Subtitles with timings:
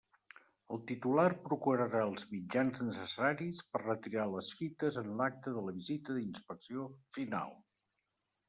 [0.75, 6.17] El titular procurarà els mitjans necessaris per retirar les fites en l'acte de la visita
[6.17, 6.89] d'inspecció
[7.19, 7.55] final.